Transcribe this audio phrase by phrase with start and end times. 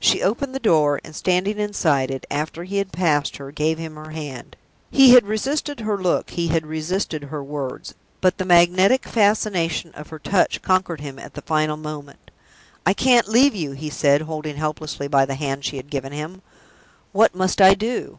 [0.00, 3.94] She opened the door, and, standing inside it, after he had passed her, gave him
[3.94, 4.56] her hand.
[4.90, 10.08] He had resisted her look, he had resisted her words, but the magnetic fascination of
[10.08, 12.32] her touch conquered him at the final moment.
[12.84, 16.42] "I can't leave you!" he said, holding helplessly by the hand she had given him.
[17.12, 18.18] "What must I do?"